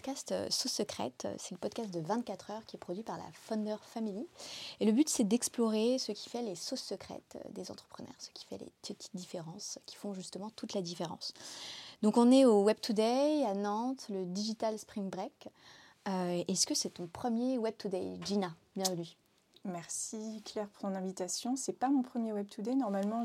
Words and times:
podcast 0.00 0.32
euh, 0.32 0.46
Sous 0.48 0.68
Secrète. 0.68 1.28
C'est 1.36 1.50
le 1.50 1.58
podcast 1.58 1.92
de 1.92 2.00
24 2.00 2.52
heures 2.52 2.64
qui 2.64 2.76
est 2.76 2.78
produit 2.78 3.02
par 3.02 3.18
la 3.18 3.24
Founder 3.34 3.76
Family. 3.82 4.26
Et 4.80 4.86
le 4.86 4.92
but, 4.92 5.10
c'est 5.10 5.24
d'explorer 5.24 5.98
ce 5.98 6.12
qui 6.12 6.30
fait 6.30 6.40
les 6.40 6.54
sauces 6.54 6.80
secrètes 6.80 7.36
euh, 7.36 7.48
des 7.50 7.70
entrepreneurs, 7.70 8.14
ce 8.18 8.30
qui 8.30 8.46
fait 8.46 8.56
les 8.56 8.72
petites 8.80 9.10
différences 9.12 9.78
qui 9.84 9.96
font 9.96 10.14
justement 10.14 10.48
toute 10.56 10.72
la 10.72 10.80
différence. 10.80 11.34
Donc, 12.00 12.16
on 12.16 12.32
est 12.32 12.46
au 12.46 12.62
Web 12.62 12.80
Today 12.80 13.44
à 13.44 13.52
Nantes, 13.52 14.06
le 14.08 14.24
Digital 14.24 14.78
Spring 14.78 15.10
Break. 15.10 15.48
Euh, 16.08 16.44
est-ce 16.48 16.66
que 16.66 16.74
c'est 16.74 16.94
ton 16.94 17.06
premier 17.06 17.58
Web 17.58 17.74
Today 17.76 18.16
Gina, 18.24 18.54
bienvenue. 18.76 19.18
Merci 19.66 20.42
Claire 20.46 20.68
pour 20.68 20.88
ton 20.88 20.94
invitation. 20.94 21.56
C'est 21.56 21.74
pas 21.74 21.90
mon 21.90 22.00
premier 22.00 22.32
Web 22.32 22.48
Today. 22.48 22.74
Normalement, 22.74 23.22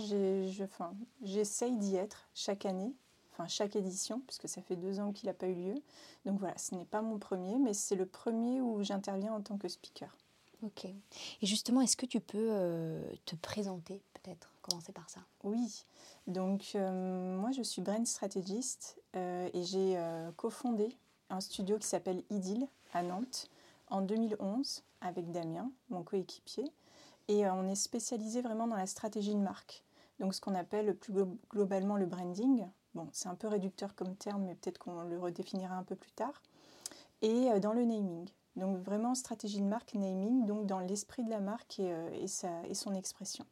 j'essaye 1.22 1.78
d'y 1.78 1.96
être 1.96 2.28
chaque 2.34 2.66
année 2.66 2.92
enfin 3.36 3.48
chaque 3.48 3.76
édition, 3.76 4.22
puisque 4.22 4.48
ça 4.48 4.62
fait 4.62 4.76
deux 4.76 5.00
ans 5.00 5.12
qu'il 5.12 5.28
n'a 5.28 5.34
pas 5.34 5.48
eu 5.48 5.56
lieu. 5.56 5.76
Donc 6.26 6.40
voilà, 6.40 6.58
ce 6.58 6.74
n'est 6.76 6.86
pas 6.86 7.02
mon 7.02 7.20
premier, 7.20 7.58
mais 7.58 7.74
c'est 7.74 7.96
le 7.96 8.06
premier 8.06 8.62
où 8.62 8.82
j'interviens 8.82 9.34
en 9.34 9.42
tant 9.42 9.58
que 9.58 9.68
speaker. 9.68 10.16
Ok. 10.64 10.86
Et 10.86 11.46
justement, 11.46 11.82
est-ce 11.82 11.98
que 11.98 12.06
tu 12.06 12.20
peux 12.20 12.48
euh, 12.52 13.04
te 13.26 13.36
présenter 13.36 14.02
peut-être 14.14 14.52
Commencer 14.62 14.94
par 14.94 15.10
ça? 15.10 15.20
Oui. 15.44 15.86
Donc 16.28 16.72
euh, 16.74 17.38
moi, 17.38 17.52
je 17.52 17.62
suis 17.62 17.82
brain 17.82 18.04
strategist 18.06 19.00
euh, 19.16 19.50
et 19.54 19.64
j'ai 19.64 20.02
cofondé 20.38 20.96
un 21.30 21.42
studio 21.42 21.78
qui 21.78 21.88
s'appelle 21.88 22.24
Idyll 22.30 22.68
à 22.94 23.04
Nantes 23.04 23.50
en 23.90 24.02
2011 24.02 24.84
avec 25.02 25.32
Damien, 25.32 25.70
mon 25.90 26.04
coéquipier. 26.04 26.72
Et 27.28 27.48
on 27.48 27.68
est 27.68 27.76
spécialisé 27.76 28.42
vraiment 28.42 28.68
dans 28.68 28.76
la 28.76 28.88
stratégie 28.88 29.34
de 29.34 29.40
marque. 29.40 29.84
Donc 30.20 30.34
ce 30.34 30.42
qu'on 30.42 30.56
appelle 30.56 30.96
plus 30.96 31.14
globalement 31.50 31.98
le 31.98 32.06
branding, 32.06 32.66
Bon, 32.96 33.10
c'est 33.12 33.28
un 33.28 33.36
peu 33.36 33.50
réducteur 33.50 33.94
comme 33.94 34.16
terme, 34.16 34.44
mais 34.46 34.56
peut-être 34.56 34.78
qu'on 34.78 35.04
le 35.04 35.20
redéfinira 35.20 35.76
un 35.76 35.84
peu 35.84 35.96
plus 35.96 36.14
tard. 36.14 36.42
Et 37.22 37.52
euh, 37.52 37.60
dans 37.60 37.74
le 37.74 37.84
naming. 37.84 38.30
Donc 38.56 38.78
vraiment 38.78 39.16
stratégie 39.16 39.60
de 39.60 39.66
marque, 39.66 39.94
naming, 39.96 40.46
donc 40.46 40.66
dans 40.66 40.80
l'esprit 40.80 41.24
de 41.26 41.30
la 41.30 41.42
marque 41.42 41.78
et, 41.80 41.92
euh, 41.92 42.10
et, 42.14 42.70
et 42.70 42.74
son 42.74 42.94
expression. 42.94 43.46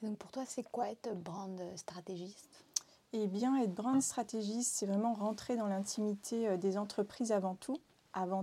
donc 0.00 0.16
pour 0.16 0.30
toi, 0.32 0.44
c'est 0.46 0.62
quoi 0.62 0.88
être 0.88 1.14
brand 1.14 1.60
stratégiste? 1.76 2.64
Eh 3.12 3.26
bien, 3.26 3.56
être 3.56 3.74
brand 3.74 4.00
stratégiste, 4.00 4.74
c'est 4.74 4.86
vraiment 4.86 5.12
rentrer 5.12 5.56
dans 5.56 5.66
l'intimité 5.66 6.48
euh, 6.48 6.56
des 6.56 6.78
entreprises 6.78 7.30
avant 7.30 7.56
tout, 7.56 7.76
avant 8.14 8.42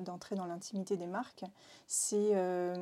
d'entrer 0.00 0.34
dans 0.34 0.44
l'intimité 0.46 0.96
des 0.96 1.06
marques. 1.06 1.44
C'est 1.86 2.32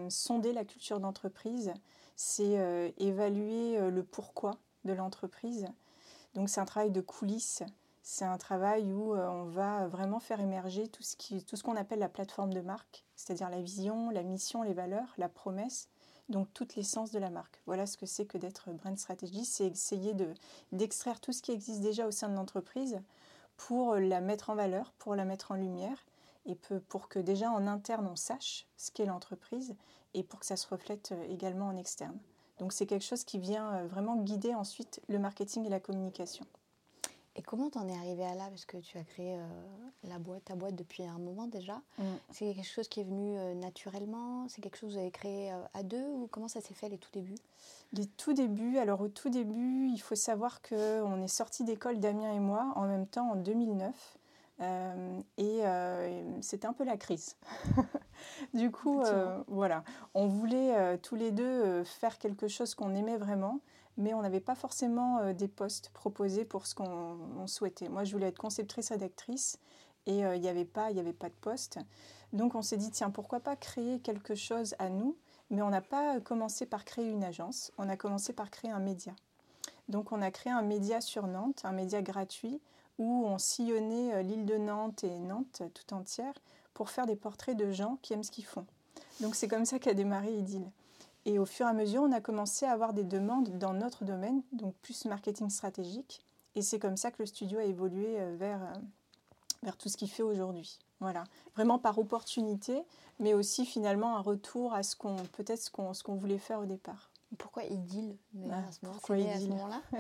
sonder 0.08 0.52
la 0.52 0.64
culture 0.64 0.98
d'entreprise, 0.98 1.72
c'est 2.16 2.92
évaluer 2.98 3.78
le 3.90 4.02
pourquoi 4.02 4.56
de 4.84 4.92
l'entreprise, 4.92 5.66
donc 6.34 6.48
c'est 6.48 6.60
un 6.60 6.64
travail 6.64 6.90
de 6.90 7.00
coulisses, 7.00 7.62
c'est 8.02 8.24
un 8.24 8.38
travail 8.38 8.92
où 8.92 9.14
euh, 9.14 9.28
on 9.28 9.44
va 9.44 9.86
vraiment 9.88 10.20
faire 10.20 10.40
émerger 10.40 10.88
tout 10.88 11.02
ce 11.02 11.62
qu'on 11.62 11.76
appelle 11.76 11.98
la 11.98 12.08
plateforme 12.08 12.52
de 12.52 12.60
marque, 12.60 13.04
c'est-à-dire 13.16 13.50
la 13.50 13.60
vision, 13.60 14.10
la 14.10 14.22
mission, 14.22 14.62
les 14.62 14.72
valeurs, 14.72 15.12
la 15.18 15.28
promesse, 15.28 15.88
donc 16.28 16.52
toute 16.54 16.76
l'essence 16.76 17.10
de 17.10 17.18
la 17.18 17.30
marque. 17.30 17.60
Voilà 17.66 17.86
ce 17.86 17.96
que 17.96 18.06
c'est 18.06 18.26
que 18.26 18.38
d'être 18.38 18.70
brand 18.70 18.98
strategy, 18.98 19.44
c'est 19.44 19.66
essayer 19.66 20.14
de, 20.14 20.32
d'extraire 20.72 21.20
tout 21.20 21.32
ce 21.32 21.42
qui 21.42 21.52
existe 21.52 21.80
déjà 21.80 22.06
au 22.06 22.10
sein 22.10 22.28
de 22.28 22.34
l'entreprise 22.34 23.00
pour 23.56 23.96
la 23.96 24.20
mettre 24.20 24.50
en 24.50 24.54
valeur, 24.54 24.92
pour 24.98 25.14
la 25.14 25.24
mettre 25.24 25.52
en 25.52 25.56
lumière 25.56 26.06
et 26.46 26.56
pour 26.88 27.08
que 27.08 27.18
déjà 27.18 27.50
en 27.50 27.66
interne 27.66 28.06
on 28.06 28.16
sache 28.16 28.66
ce 28.76 28.90
qu'est 28.90 29.04
l'entreprise 29.04 29.76
et 30.14 30.22
pour 30.22 30.40
que 30.40 30.46
ça 30.46 30.56
se 30.56 30.66
reflète 30.68 31.12
euh, 31.12 31.24
également 31.28 31.66
en 31.66 31.76
externe. 31.76 32.18
Donc 32.61 32.75
c'est 32.75 32.86
quelque 32.86 33.05
chose 33.05 33.25
qui 33.25 33.39
vient 33.39 33.72
euh, 33.72 33.86
vraiment 33.86 34.16
guider 34.16 34.55
ensuite 34.55 35.00
le 35.09 35.19
marketing 35.19 35.65
et 35.66 35.71
la 35.71 35.81
communication. 35.81 36.44
Et 37.34 37.43
comment 37.43 37.71
t'en 37.71 37.88
es 37.88 37.94
arrivé 37.97 38.22
à 38.25 38.34
là? 38.34 38.48
Parce 38.50 38.66
que 38.66 38.76
tu 38.76 38.98
as 38.98 39.04
créé 39.04 39.37
euh, 39.37 39.47
la 40.04 40.19
boîte, 40.19 40.44
ta 40.44 40.56
boîte 40.56 40.75
depuis 40.75 41.04
un 41.04 41.19
moment 41.19 41.47
déjà. 41.47 41.81
Mm. 41.99 42.04
C'est 42.31 42.54
quelque 42.54 42.69
chose 42.69 42.87
qui 42.87 43.00
est 43.00 43.04
venu 43.04 43.38
euh, 43.38 43.54
naturellement? 43.54 44.47
C'est 44.49 44.60
quelque 44.60 44.76
chose 44.76 44.91
que 44.91 44.94
vous 44.94 45.00
avez 45.00 45.10
créé 45.10 45.50
à 45.72 45.82
deux? 45.82 46.06
Ou 46.06 46.28
comment 46.31 46.49
ça 46.49 46.60
s'est 46.60 46.75
fait 46.75 46.91
les 46.91 46.99
tout 46.99 47.10
débuts? 47.15 47.38
Les 47.94 48.06
tout 48.06 48.34
débuts, 48.34 48.76
alors 48.76 49.00
au 49.00 49.09
tout 49.09 49.31
début, 49.31 49.88
il 49.88 49.99
faut 49.99 50.15
savoir 50.15 50.60
qu'on 50.60 51.22
est 51.22 51.28
sorti 51.28 51.65
d'école, 51.65 51.99
Damien 51.99 52.31
et 52.32 52.41
moi, 52.41 52.72
en 52.76 52.87
même 52.87 53.06
temps 53.06 53.31
en 53.31 53.37
2009. 53.37 54.19
et 55.38 55.62
c'était 56.43 56.66
un 56.66 56.72
peu 56.72 56.84
la 56.84 56.99
crise. 56.99 57.37
du 58.54 58.70
coup, 58.70 59.00
euh, 59.03 59.42
voilà, 59.48 59.84
on 60.14 60.26
voulait 60.26 60.76
euh, 60.76 60.97
tous 61.00 61.14
les 61.14 61.31
deux 61.31 61.44
euh, 61.44 61.84
faire 61.84 62.19
quelque 62.19 62.48
chose 62.48 62.75
qu'on 62.75 62.94
aimait 62.94 63.16
vraiment, 63.16 63.60
mais 63.97 64.14
on 64.14 64.22
n'avait 64.22 64.41
pas 64.41 64.54
forcément 64.54 65.32
des 65.32 65.48
postes 65.48 65.91
proposés 65.91 66.44
pour 66.44 66.66
ce 66.66 66.75
qu'on 66.75 67.47
souhaitait. 67.47 67.88
Moi, 67.88 68.04
je 68.04 68.12
voulais 68.12 68.28
être 68.28 68.38
conceptrice 68.38 68.91
rédactrice 68.91 69.58
et 70.06 70.20
il 70.20 70.41
n'y 70.41 70.48
avait 70.48 70.64
pas, 70.64 70.91
il 70.91 70.98
avait 70.98 71.12
pas 71.12 71.28
de 71.28 71.34
poste. 71.34 71.78
Donc, 72.32 72.54
on 72.54 72.62
s'est 72.62 72.78
dit 72.78 72.91
tiens, 72.91 73.10
pourquoi 73.10 73.41
pas 73.41 73.56
créer 73.56 74.00
quelque 74.00 74.34
chose 74.34 74.75
à 74.78 74.88
nous? 74.88 75.19
Mais 75.50 75.60
on 75.60 75.69
n'a 75.69 75.82
pas 75.82 76.19
commencé 76.20 76.64
par 76.64 76.87
créer 76.87 77.10
une 77.10 77.25
agence. 77.25 77.72
On 77.76 77.91
a 77.91 77.97
commencé 77.97 78.32
par 78.32 78.50
créer 78.50 78.70
un 78.70 78.78
média. 78.78 79.12
Donc, 79.88 80.12
on 80.12 80.22
a 80.22 80.31
créé 80.31 80.52
un 80.52 80.62
média 80.62 81.02
sur 81.02 81.26
Nantes, 81.26 81.60
un 81.64 81.72
média 81.72 82.00
gratuit 82.00 82.62
où 82.97 83.26
on 83.26 83.37
sillonnait 83.37 84.22
l'île 84.22 84.47
de 84.47 84.56
Nantes 84.56 85.04
et 85.04 85.19
Nantes 85.19 85.62
tout 85.75 85.94
entière 85.94 86.34
pour 86.75 86.91
faire 86.91 87.06
des 87.06 87.16
portraits 87.16 87.56
de 87.56 87.70
gens 87.70 87.98
qui 88.03 88.12
aiment 88.12 88.22
ce 88.22 88.31
qu'ils 88.31 88.44
font. 88.44 88.66
Donc 89.20 89.34
c'est 89.34 89.48
comme 89.48 89.64
ça 89.64 89.78
qu'a 89.78 89.94
démarré 89.94 90.32
Idyll. 90.32 90.70
Et 91.26 91.38
au 91.38 91.44
fur 91.44 91.66
et 91.66 91.69
à 91.69 91.72
mesure, 91.72 92.03
on 92.03 92.12
a 92.12 92.20
commencé 92.20 92.64
à 92.64 92.72
avoir 92.72 92.92
des 92.92 93.04
demandes 93.04 93.58
dans 93.58 93.75
notre 93.75 94.04
domaine, 94.04 94.42
donc 94.53 94.75
plus 94.76 95.04
marketing 95.04 95.50
stratégique. 95.50 96.25
Et 96.54 96.62
c'est 96.62 96.78
comme 96.78 96.97
ça 96.97 97.10
que 97.10 97.16
le 97.19 97.26
studio 97.26 97.58
a 97.58 97.64
évolué 97.64 98.19
euh, 98.19 98.34
vers, 98.36 98.62
euh, 98.62 98.78
vers 99.62 99.76
tout 99.76 99.88
ce 99.88 99.97
qu'il 99.97 100.10
fait 100.10 100.22
aujourd'hui. 100.22 100.78
Voilà, 101.00 101.25
vraiment 101.54 101.78
par 101.78 101.98
opportunité, 101.98 102.82
mais 103.19 103.34
aussi 103.34 103.64
finalement 103.64 104.16
un 104.16 104.20
retour 104.20 104.75
à 104.75 104.82
ce 104.82 104.97
qu'on 104.97 105.16
peut-être 105.32 105.62
ce 105.62 105.70
qu'on, 105.70 105.94
ce 105.94 106.02
qu'on 106.02 106.14
voulait 106.14 106.38
faire 106.38 106.60
au 106.60 106.66
départ. 106.66 107.10
Pourquoi 107.38 107.64
Idyll 107.64 108.16
ah, 108.50 108.62
Pourquoi 108.82 109.19
Idyll 109.19 109.32
à 109.32 109.41
ce 109.41 109.47
moment-là? 109.47 109.82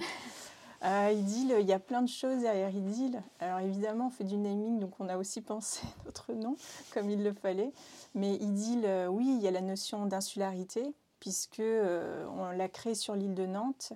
Euh, 0.82 1.12
il 1.12 1.66
y 1.66 1.72
a 1.72 1.78
plein 1.78 2.00
de 2.02 2.08
choses 2.08 2.40
derrière 2.40 2.74
Idyll. 2.74 3.22
Alors 3.38 3.58
évidemment, 3.60 4.06
on 4.06 4.10
fait 4.10 4.24
du 4.24 4.36
naming, 4.36 4.78
donc 4.78 4.92
on 4.98 5.08
a 5.08 5.18
aussi 5.18 5.40
pensé 5.42 5.86
notre 6.06 6.32
nom, 6.32 6.56
comme 6.92 7.10
il 7.10 7.22
le 7.22 7.32
fallait. 7.32 7.72
Mais 8.14 8.34
Idyll, 8.36 8.84
euh, 8.84 9.06
oui, 9.08 9.26
il 9.36 9.42
y 9.42 9.48
a 9.48 9.50
la 9.50 9.60
notion 9.60 10.06
d'insularité, 10.06 10.94
puisque 11.18 11.60
euh, 11.60 12.26
on 12.36 12.50
l'a 12.50 12.68
créé 12.68 12.94
sur 12.94 13.14
l'île 13.14 13.34
de 13.34 13.46
Nantes. 13.46 13.92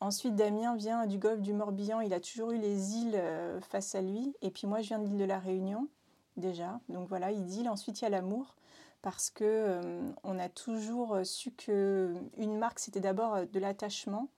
Ensuite, 0.00 0.36
Damien 0.36 0.76
vient 0.76 1.06
du 1.06 1.18
golfe 1.18 1.40
du 1.40 1.52
Morbihan, 1.52 2.00
il 2.00 2.14
a 2.14 2.20
toujours 2.20 2.52
eu 2.52 2.58
les 2.58 2.94
îles 2.94 3.20
face 3.68 3.96
à 3.96 4.00
lui. 4.00 4.32
Et 4.42 4.50
puis 4.52 4.68
moi, 4.68 4.80
je 4.80 4.88
viens 4.88 5.00
de 5.00 5.06
l'île 5.06 5.18
de 5.18 5.24
la 5.24 5.40
Réunion, 5.40 5.88
déjà. 6.36 6.78
Donc 6.88 7.08
voilà, 7.08 7.32
Idyll. 7.32 7.68
Ensuite, 7.68 8.00
il 8.00 8.04
y 8.04 8.06
a 8.06 8.10
l'amour 8.10 8.54
parce 9.02 9.30
que 9.30 9.80
on 10.22 10.38
a 10.38 10.48
toujours 10.48 11.18
su 11.24 11.50
que 11.50 12.14
une 12.36 12.58
marque 12.58 12.78
c'était 12.78 13.00
d'abord 13.00 13.44
de 13.52 13.58
l'attachement 13.58 14.28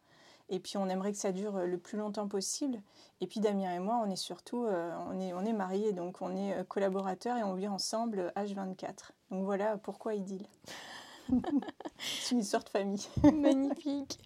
et 0.51 0.59
puis 0.59 0.77
on 0.77 0.89
aimerait 0.89 1.13
que 1.13 1.19
ça 1.19 1.33
dure 1.33 1.59
le 1.59 1.79
plus 1.79 1.97
longtemps 1.97 2.29
possible. 2.29 2.83
Et 3.21 3.27
puis 3.27 3.41
Damien 3.41 3.73
et 3.73 3.79
moi, 3.79 4.03
on 4.05 4.11
est 4.11 4.17
surtout, 4.17 4.65
euh, 4.65 4.95
on 5.09 5.19
est, 5.21 5.33
on 5.33 5.45
est 5.45 5.53
mariés, 5.53 5.93
donc 5.93 6.21
on 6.21 6.35
est 6.37 6.55
euh, 6.55 6.65
collaborateurs 6.65 7.37
et 7.37 7.43
on 7.43 7.55
vit 7.55 7.69
ensemble 7.69 8.33
H24. 8.37 9.13
Donc 9.31 9.45
voilà 9.45 9.79
pourquoi 9.79 10.15
Idylle. 10.15 10.47
C'est 11.99 12.35
une 12.35 12.41
histoire 12.41 12.65
de 12.65 12.69
famille. 12.69 13.07
Magnifique. 13.23 14.19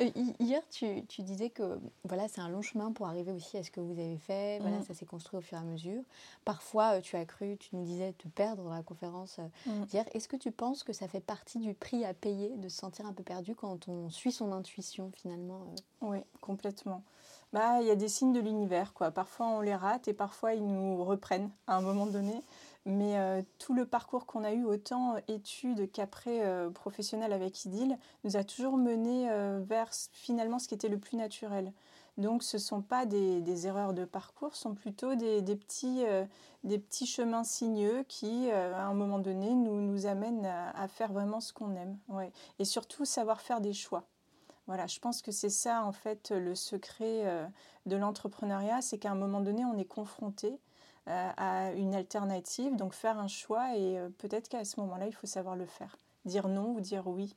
Euh, 0.00 0.10
hier, 0.40 0.62
tu, 0.70 1.04
tu, 1.06 1.22
disais 1.22 1.50
que 1.50 1.78
voilà, 2.04 2.28
c'est 2.28 2.40
un 2.40 2.48
long 2.48 2.62
chemin 2.62 2.92
pour 2.92 3.06
arriver 3.06 3.32
aussi 3.32 3.56
à 3.56 3.62
ce 3.62 3.70
que 3.70 3.80
vous 3.80 3.92
avez 3.92 4.18
fait. 4.18 4.58
Voilà, 4.60 4.78
mm. 4.78 4.84
ça 4.84 4.94
s'est 4.94 5.06
construit 5.06 5.38
au 5.38 5.40
fur 5.40 5.58
et 5.58 5.60
à 5.60 5.64
mesure. 5.64 6.02
Parfois, 6.44 6.96
euh, 6.96 7.00
tu 7.00 7.16
as 7.16 7.24
cru, 7.24 7.56
tu 7.58 7.74
nous 7.74 7.84
disais, 7.84 8.12
te 8.12 8.28
perdre 8.28 8.62
dans 8.62 8.74
la 8.74 8.82
conférence 8.82 9.38
euh, 9.38 9.70
mm. 9.70 9.86
hier. 9.92 10.04
Est-ce 10.12 10.28
que 10.28 10.36
tu 10.36 10.50
penses 10.50 10.84
que 10.84 10.92
ça 10.92 11.08
fait 11.08 11.20
partie 11.20 11.58
du 11.58 11.74
prix 11.74 12.04
à 12.04 12.14
payer 12.14 12.56
de 12.56 12.68
se 12.68 12.76
sentir 12.76 13.06
un 13.06 13.12
peu 13.12 13.22
perdu 13.22 13.54
quand 13.54 13.88
on 13.88 14.10
suit 14.10 14.32
son 14.32 14.52
intuition 14.52 15.10
finalement 15.14 15.60
Oui, 16.00 16.18
complètement. 16.40 17.02
Bah, 17.52 17.80
il 17.80 17.86
y 17.86 17.90
a 17.90 17.96
des 17.96 18.08
signes 18.08 18.34
de 18.34 18.40
l'univers, 18.40 18.92
quoi. 18.92 19.10
Parfois 19.10 19.46
on 19.46 19.60
les 19.60 19.74
rate 19.74 20.06
et 20.08 20.12
parfois 20.12 20.52
ils 20.54 20.66
nous 20.66 21.02
reprennent 21.02 21.50
à 21.66 21.76
un 21.76 21.80
moment 21.80 22.06
donné. 22.06 22.42
Mais 22.88 23.18
euh, 23.18 23.42
tout 23.58 23.74
le 23.74 23.84
parcours 23.84 24.24
qu'on 24.24 24.44
a 24.44 24.52
eu, 24.52 24.64
autant 24.64 25.16
études 25.28 25.92
qu'après 25.92 26.42
euh, 26.42 26.70
professionnel 26.70 27.34
avec 27.34 27.66
Idyll, 27.66 27.98
nous 28.24 28.38
a 28.38 28.44
toujours 28.44 28.78
mené 28.78 29.30
euh, 29.30 29.60
vers 29.62 29.90
finalement 30.12 30.58
ce 30.58 30.68
qui 30.68 30.74
était 30.74 30.88
le 30.88 30.96
plus 30.96 31.18
naturel. 31.18 31.74
Donc 32.16 32.42
ce 32.42 32.56
ne 32.56 32.62
sont 32.62 32.80
pas 32.80 33.04
des, 33.04 33.66
erreurs 33.66 33.92
de 33.92 34.06
parcours, 34.06 34.54
ce 34.54 34.62
sont 34.62 34.74
plutôt 34.74 35.16
des, 35.16 35.42
petits, 35.42 36.02
des 36.64 36.78
petits 36.78 37.06
chemins 37.06 37.44
sinueux 37.44 38.04
qui, 38.08 38.50
à 38.50 38.86
un 38.86 38.94
moment 38.94 39.20
donné, 39.20 39.54
nous, 39.54 39.80
nous 39.80 40.06
amènent 40.06 40.44
à, 40.44 40.88
faire 40.88 41.12
vraiment 41.12 41.40
ce 41.40 41.52
qu'on 41.52 41.76
aime. 41.76 41.96
Ouais. 42.08 42.32
Et 42.58 42.64
surtout, 42.64 43.04
savoir 43.04 43.40
faire 43.40 43.60
des 43.60 43.72
choix. 43.72 44.02
Voilà, 44.66 44.88
je 44.88 44.98
pense 44.98 45.22
que 45.22 45.30
c'est 45.30 45.48
ça, 45.48 45.84
en 45.84 45.92
fait, 45.92 46.32
le 46.32 46.56
secret 46.56 47.48
de 47.86 47.96
l'entrepreneuriat, 47.96 48.82
c'est 48.82 48.98
qu'à 48.98 49.12
un 49.12 49.14
moment 49.14 49.40
donné, 49.40 49.64
on 49.64 49.78
est 49.78 49.84
confronté 49.84 50.48
euh, 50.48 50.56
à 51.08 51.72
une 51.72 51.94
alternative, 51.94 52.76
donc 52.76 52.94
faire 52.94 53.18
un 53.18 53.28
choix 53.28 53.76
et 53.76 53.98
euh, 53.98 54.08
peut-être 54.18 54.48
qu'à 54.48 54.64
ce 54.64 54.78
moment-là, 54.80 55.06
il 55.06 55.14
faut 55.14 55.26
savoir 55.26 55.56
le 55.56 55.66
faire. 55.66 55.96
Dire 56.24 56.48
non 56.48 56.72
ou 56.72 56.80
dire 56.80 57.06
oui. 57.06 57.34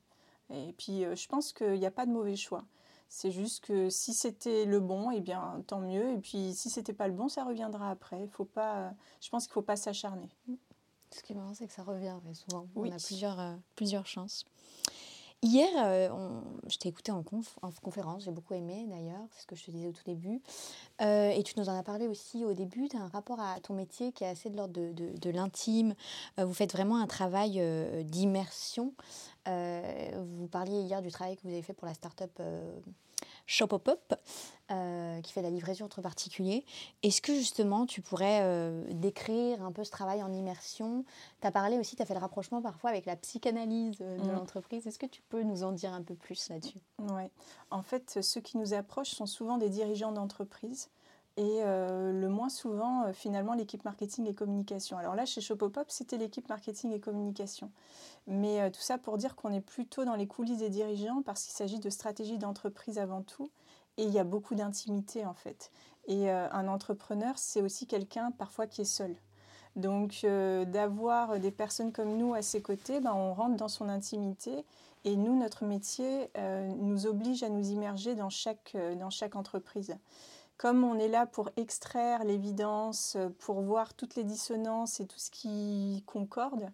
Et 0.50 0.74
puis, 0.78 1.06
euh, 1.06 1.16
je 1.16 1.28
pense 1.28 1.54
qu'il 1.54 1.80
n'y 1.80 1.86
a 1.86 1.92
pas 1.92 2.06
de 2.06 2.12
mauvais 2.12 2.36
choix. 2.36 2.64
C'est 3.08 3.32
juste 3.32 3.66
que 3.66 3.90
si 3.90 4.14
c'était 4.14 4.66
le 4.66 4.80
bon, 4.80 5.12
eh 5.12 5.20
bien 5.20 5.62
tant 5.68 5.80
mieux. 5.80 6.12
Et 6.14 6.18
puis 6.18 6.54
si 6.54 6.70
c'était 6.70 6.94
pas 6.94 7.08
le 7.08 7.14
bon, 7.14 7.28
ça 7.28 7.44
reviendra 7.44 7.90
après. 7.90 8.26
Faut 8.28 8.46
pas, 8.46 8.94
je 9.20 9.30
pense 9.30 9.48
qu'il 9.48 9.54
faut 9.54 9.62
pas 9.62 9.76
s'acharner. 9.76 10.30
Ce 11.14 11.22
qui 11.22 11.34
est 11.34 11.36
marrant, 11.36 11.54
c'est 11.54 11.68
que 11.68 11.74
ça 11.74 11.84
revient 11.84 12.16
souvent. 12.34 12.68
On 12.76 12.90
a 12.90 12.96
plusieurs, 12.96 13.40
euh, 13.40 13.56
plusieurs 13.76 14.08
chances. 14.08 14.46
Hier, 15.44 15.70
euh, 15.78 16.10
je 16.68 16.78
t'ai 16.78 16.90
écouté 16.90 17.12
en, 17.12 17.24
en 17.64 17.72
conférence, 17.82 18.26
j'ai 18.26 18.32
beaucoup 18.32 18.54
aimé 18.54 18.86
d'ailleurs, 18.88 19.24
c'est 19.32 19.42
ce 19.42 19.48
que 19.48 19.56
je 19.56 19.64
te 19.66 19.72
disais 19.72 19.88
au 19.88 19.92
tout 19.92 20.04
début. 20.06 20.40
Euh, 21.02 21.32
et 21.32 21.42
tu 21.42 21.60
nous 21.60 21.68
en 21.68 21.76
as 21.76 21.82
parlé 21.82 22.08
aussi 22.08 22.46
au 22.46 22.54
début, 22.54 22.88
tu 22.90 22.96
as 22.96 23.02
un 23.02 23.08
rapport 23.08 23.40
à 23.40 23.60
ton 23.60 23.74
métier 23.74 24.12
qui 24.12 24.24
est 24.24 24.28
assez 24.28 24.52
de 24.52 24.58
l'ordre 24.58 24.74
de, 24.74 24.92
de, 24.94 25.30
l'intime. 25.32 25.96
vous 26.38 26.54
faites 26.54 26.74
vraiment 26.74 26.98
un 26.98 27.08
travail 27.08 27.60
d'immersion. 28.06 28.94
vous 29.48 30.48
parliez 30.52 30.82
hier 30.82 31.02
du 31.02 31.10
travail 31.10 31.38
que 31.38 31.42
vous 31.42 31.54
avez 31.54 31.64
fait 31.64 31.74
pour 31.74 31.88
la 31.88 31.96
start-up 31.96 32.40
Shopopop, 33.52 34.16
euh, 34.72 35.20
qui 35.20 35.34
fait 35.34 35.42
la 35.42 35.50
livraison 35.50 35.84
entre 35.84 36.02
particuliers. 36.02 36.64
Est-ce 37.04 37.22
que 37.22 37.34
justement 37.34 37.86
tu 37.86 38.02
pourrais 38.02 38.40
euh, 38.44 38.86
décrire 38.94 39.62
un 39.62 39.74
peu 39.74 39.84
ce 39.84 39.92
travail 39.92 40.24
en 40.24 40.32
immersion? 40.32 41.04
Tu 41.42 41.48
as 41.48 41.52
parlé 41.52 41.78
aussi, 41.78 41.98
tu 41.98 42.02
as 42.02 42.06
fait 42.06 42.14
le 42.14 42.22
rapprochement 42.22 42.62
parfois 42.62 42.92
avec 42.92 43.06
la 43.06 43.18
psychanalyse 43.18 43.98
euh, 44.00 44.18
de 44.20 44.24
mm. 44.24 44.32
l'entreprise. 44.32 44.88
Est-ce 44.88 44.98
que 44.98 45.06
tu 45.06 45.22
peux 45.28 45.44
nous 45.44 45.64
en 45.64 45.74
dire 45.74 45.92
un 45.92 46.02
peu 46.02 46.16
plus 46.16 46.48
là-dessus? 46.48 46.80
Oui. 47.00 47.24
En 47.72 47.82
fait, 47.82 48.20
ceux 48.22 48.40
qui 48.40 48.58
nous 48.58 48.74
approchent 48.74 49.12
sont 49.12 49.26
souvent 49.26 49.58
des 49.58 49.68
dirigeants 49.68 50.14
d'entreprise 50.14 50.90
et 51.38 51.62
euh, 51.64 52.12
le 52.12 52.28
moins 52.28 52.50
souvent, 52.50 53.06
euh, 53.06 53.14
finalement, 53.14 53.54
l'équipe 53.54 53.86
marketing 53.86 54.28
et 54.28 54.34
communication. 54.34 54.98
Alors 54.98 55.16
là, 55.16 55.26
chez 55.26 55.40
Shopopop, 55.40 55.90
c'était 55.90 56.18
l'équipe 56.18 56.50
marketing 56.50 56.92
et 56.92 57.00
communication. 57.00 57.72
Mais 58.28 58.62
euh, 58.62 58.70
tout 58.70 58.82
ça 58.82 58.98
pour 58.98 59.18
dire 59.18 59.36
qu'on 59.36 59.54
est 59.54 59.62
plutôt 59.62 60.04
dans 60.04 60.16
les 60.16 60.28
coulisses 60.28 60.60
des 60.60 60.70
dirigeants 60.70 61.22
parce 61.22 61.44
qu'il 61.44 61.54
s'agit 61.54 61.80
de 61.80 61.90
stratégie 61.90 62.38
d'entreprise 62.38 63.00
avant 63.00 63.22
tout. 63.22 63.50
Et 63.98 64.04
il 64.04 64.12
y 64.12 64.20
a 64.20 64.26
beaucoup 64.26 64.56
d'intimité, 64.56 65.26
en 65.26 65.34
fait. 65.34 65.72
Et 66.08 66.32
un 66.32 66.68
entrepreneur, 66.68 67.38
c'est 67.38 67.62
aussi 67.62 67.86
quelqu'un 67.86 68.32
parfois 68.32 68.66
qui 68.66 68.82
est 68.82 68.86
seul. 68.86 69.16
Donc 69.76 70.26
d'avoir 70.26 71.40
des 71.40 71.52
personnes 71.52 71.92
comme 71.92 72.18
nous 72.18 72.34
à 72.34 72.42
ses 72.42 72.62
côtés, 72.62 73.02
ben, 73.02 73.14
on 73.14 73.34
rentre 73.34 73.58
dans 73.58 73.68
son 73.68 73.90
intimité. 73.90 74.66
Et 75.04 75.18
nous, 75.18 75.38
notre 75.38 75.66
métier 75.66 76.32
nous 76.78 77.06
oblige 77.06 77.44
à 77.44 77.50
nous 77.50 77.70
immerger 77.70 78.16
dans 78.16 78.30
chaque, 78.30 78.76
dans 78.98 79.10
chaque 79.12 79.36
entreprise 79.36 79.96
comme 80.62 80.84
on 80.84 81.00
est 81.00 81.08
là 81.08 81.26
pour 81.26 81.50
extraire 81.58 82.24
l'évidence, 82.24 83.18
pour 83.40 83.62
voir 83.62 83.96
toutes 83.96 84.14
les 84.14 84.24
dissonances 84.24 85.00
et 85.00 85.08
tout 85.08 85.18
ce 85.18 85.32
qui 85.32 86.04
concorde, 86.06 86.70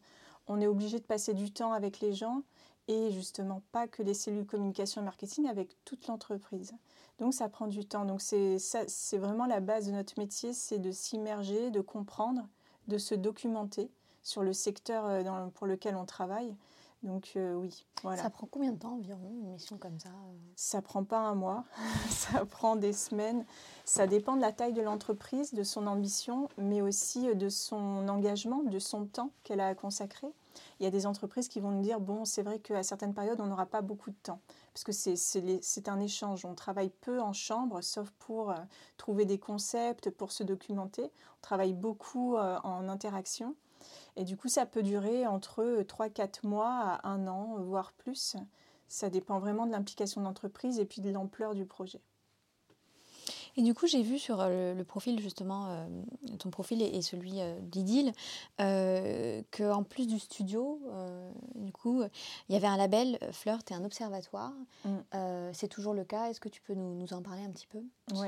on 0.47 0.59
est 0.59 0.67
obligé 0.67 0.99
de 0.99 1.05
passer 1.05 1.33
du 1.33 1.53
temps 1.53 1.71
avec 1.71 2.01
les 2.01 2.11
gens 2.11 2.41
et 2.89 3.11
justement 3.11 3.61
pas 3.71 3.87
que 3.87 4.03
les 4.03 4.13
cellules 4.13 4.45
communication 4.45 5.01
et 5.01 5.05
marketing, 5.05 5.47
avec 5.47 5.77
toute 5.85 6.07
l'entreprise. 6.07 6.73
Donc 7.19 7.33
ça 7.33 7.47
prend 7.47 7.67
du 7.67 7.85
temps. 7.85 8.03
Donc 8.03 8.19
c'est 8.19 9.17
vraiment 9.17 9.45
la 9.45 9.61
base 9.61 9.87
de 9.87 9.93
notre 9.93 10.19
métier, 10.19 10.51
c'est 10.51 10.79
de 10.79 10.91
s'immerger, 10.91 11.71
de 11.71 11.79
comprendre, 11.79 12.45
de 12.89 12.97
se 12.97 13.15
documenter 13.15 13.89
sur 14.21 14.43
le 14.43 14.51
secteur 14.51 15.05
euh, 15.05 15.47
pour 15.53 15.65
lequel 15.65 15.95
on 15.95 16.03
travaille 16.03 16.53
donc 17.03 17.33
euh, 17.35 17.53
oui, 17.53 17.85
voilà. 18.01 18.23
Ça 18.23 18.29
prend 18.29 18.47
combien 18.49 18.71
de 18.71 18.79
temps 18.79 18.95
environ 18.95 19.29
une 19.43 19.51
mission 19.51 19.77
comme 19.77 19.99
ça 19.99 20.09
euh 20.09 20.37
Ça 20.55 20.81
prend 20.81 21.03
pas 21.03 21.19
un 21.19 21.35
mois, 21.35 21.63
ça 22.09 22.43
prend 22.45 22.75
des 22.75 22.93
semaines. 22.93 23.45
Ça 23.85 24.07
dépend 24.07 24.35
de 24.35 24.41
la 24.41 24.51
taille 24.51 24.73
de 24.73 24.81
l'entreprise, 24.81 25.53
de 25.53 25.63
son 25.63 25.85
ambition, 25.85 26.49
mais 26.57 26.81
aussi 26.81 27.29
euh, 27.29 27.35
de 27.35 27.49
son 27.49 28.07
engagement, 28.07 28.63
de 28.63 28.79
son 28.79 29.05
temps 29.05 29.31
qu'elle 29.43 29.59
a 29.59 29.75
consacré. 29.75 30.27
Il 30.79 30.83
y 30.83 30.87
a 30.87 30.91
des 30.91 31.05
entreprises 31.05 31.47
qui 31.47 31.59
vont 31.59 31.69
nous 31.69 31.83
dire 31.83 31.99
bon, 31.99 32.25
c'est 32.25 32.41
vrai 32.41 32.57
qu'à 32.57 32.81
certaines 32.81 33.13
périodes, 33.13 33.39
on 33.39 33.45
n'aura 33.45 33.67
pas 33.67 33.81
beaucoup 33.81 34.09
de 34.09 34.17
temps, 34.23 34.41
parce 34.73 34.83
que 34.83 34.91
c'est 34.91 35.89
un 35.89 35.99
échange. 35.99 36.45
On 36.45 36.55
travaille 36.55 36.89
peu 36.89 37.21
en 37.21 37.31
chambre, 37.31 37.81
sauf 37.81 38.09
pour 38.17 38.55
trouver 38.97 39.25
des 39.25 39.37
concepts, 39.37 40.09
pour 40.09 40.31
se 40.31 40.43
documenter. 40.43 41.03
On 41.03 41.41
travaille 41.43 41.73
beaucoup 41.73 42.37
en 42.37 42.89
interaction. 42.89 43.55
Et 44.17 44.25
du 44.25 44.35
coup, 44.35 44.49
ça 44.49 44.65
peut 44.65 44.83
durer 44.83 45.27
entre 45.27 45.83
3-4 45.83 46.45
mois 46.45 46.99
à 47.03 47.07
un 47.07 47.27
an, 47.27 47.55
voire 47.59 47.93
plus. 47.93 48.35
Ça 48.87 49.09
dépend 49.09 49.39
vraiment 49.39 49.67
de 49.67 49.71
l'implication 49.71 50.21
de 50.21 50.25
l'entreprise 50.25 50.79
et 50.79 50.85
puis 50.85 51.01
de 51.01 51.11
l'ampleur 51.11 51.53
du 51.53 51.65
projet. 51.65 52.01
Et 53.57 53.63
du 53.63 53.73
coup, 53.73 53.87
j'ai 53.87 54.03
vu 54.03 54.19
sur 54.19 54.39
euh, 54.39 54.75
le, 54.75 54.83
profil, 54.83 55.19
justement, 55.19 55.67
euh, 55.69 55.87
ton 56.37 56.51
profil 56.51 56.81
et, 56.81 57.01
celui 57.01 57.41
euh, 57.41 57.59
d'Idil, 57.61 58.11
qu'en 58.57 59.83
plus 59.83 60.07
du 60.07 60.19
studio, 60.19 60.79
du 61.55 61.71
coup, 61.71 62.03
il 62.49 62.53
y 62.53 62.55
avait 62.55 62.67
un 62.67 62.77
label 62.77 63.19
Flirt 63.31 63.69
et 63.71 63.73
un 63.75 63.83
observatoire. 63.83 64.53
Mm. 64.85 65.51
C'est 65.53 65.67
toujours 65.67 65.93
le 65.93 66.05
cas. 66.05 66.29
Est-ce 66.29 66.39
que 66.39 66.49
tu 66.49 66.61
peux 66.61 66.73
nous, 66.73 66.95
nous 66.95 67.13
en 67.13 67.21
parler 67.21 67.43
un 67.43 67.51
petit 67.51 67.67
peu? 67.67 67.79
Oui. 68.13 68.27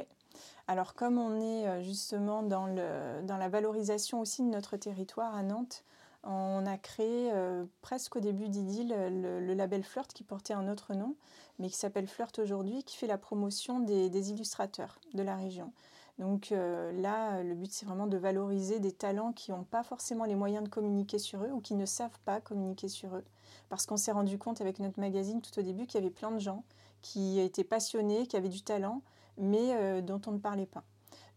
Alors 0.68 0.94
comme 0.94 1.18
on 1.18 1.39
est 1.41 1.68
euh, 1.68 1.81
justement 1.81 2.44
dans, 2.44 2.68
la 2.68 3.50
valorisation 3.50 4.19
aussi 4.19 4.44
de 4.44 4.50
notre 4.50 4.77
territoire 4.77 5.36
à 5.36 5.44
Nantes, 5.44 5.83
on 6.24 6.65
a 6.65 6.77
créé 6.77 7.31
euh, 7.31 7.65
presque 7.81 8.18
au 8.18 8.19
début 8.19 8.50
d'Idylle 8.50 8.94
le, 9.09 9.53
label 9.53 9.83
Flirt 9.83 10.12
qui 10.13 10.24
portait 10.24 10.53
un 10.53 10.68
autre 10.68 10.94
nom, 10.94 11.15
mais 11.59 11.69
qui 11.69 11.77
s'appelle 11.77 12.07
Flirt 12.07 12.38
aujourd'hui, 12.39 12.83
qui 12.83 12.97
fait 12.97 13.07
la 13.07 13.18
promotion 13.18 13.80
des, 13.80 14.31
illustrateurs 14.31 15.00
de 15.13 15.24
la 15.24 15.36
région. 15.36 15.71
Donc 16.18 16.51
euh, 16.51 16.92
là, 17.01 17.42
le 17.42 17.56
but, 17.56 17.71
c'est 17.71 17.85
vraiment 17.85 18.06
de 18.06 18.18
valoriser 18.18 18.80
des 18.80 18.92
talents 18.92 19.31
qui 19.31 19.51
n'ont 19.51 19.63
pas 19.63 19.83
forcément 19.83 20.25
les 20.25 20.35
moyens 20.35 20.63
de 20.63 20.69
communiquer 20.69 21.18
sur 21.18 21.44
eux 21.45 21.51
ou 21.51 21.62
qui 21.62 21.75
ne 21.75 21.85
savent 21.85 22.19
pas 22.25 22.42
communiquer 22.42 22.89
sur 22.89 23.15
eux. 23.15 23.24
Parce 23.69 23.85
qu'on 23.85 23.97
s'est 23.97 24.12
rendu 24.12 24.38
compte 24.38 24.59
avec 24.59 24.80
notre 24.80 25.00
magazine 25.00 25.42
tout 25.42 25.57
au 25.57 25.63
début 25.63 25.88
qu'il 25.88 26.01
y 26.01 26.03
avait 26.03 26.13
plein 26.13 26.31
de 26.31 26.39
gens 26.39 26.63
qui 27.01 27.39
étaient 27.39 27.63
passionnés, 27.63 28.27
qui 28.27 28.35
avaient 28.35 28.50
du 28.50 28.62
talent, 28.62 29.01
mais 29.39 29.74
euh, 29.74 30.01
dont 30.01 30.21
on 30.27 30.31
ne 30.31 30.38
parlait 30.38 30.68
pas. 30.68 30.83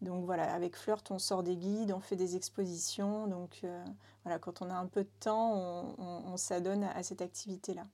Donc 0.03 0.25
voilà, 0.27 0.53
avec 0.53 0.77
Flirt, 0.77 1.11
on 1.11 1.19
sort 1.19 1.43
des 1.43 1.57
guides, 1.57 1.93
on 1.93 2.01
fait 2.01 2.17
des 2.17 2.37
expositions. 2.37 3.29
Donc 3.29 3.61
euh, 3.63 3.85
voilà, 4.25 4.39
quand 4.39 4.61
on 4.61 4.69
a 4.69 4.75
un 4.75 4.87
peu 4.87 5.05
de 5.05 5.11
temps, 5.21 5.95
on, 5.99 6.37
s'adonne 6.37 6.85
à, 6.85 7.03
cette 7.03 7.23
activité-là. 7.23 7.87